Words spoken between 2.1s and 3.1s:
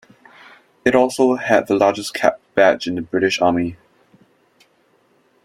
cap badge in the